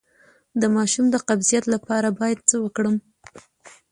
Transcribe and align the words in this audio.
د 0.61 0.63
ماشوم 0.75 1.05
د 1.11 1.15
قبضیت 1.27 1.65
لپاره 1.73 2.07
باید 2.19 2.39
څه 2.49 2.55
وکړم؟ 2.63 2.95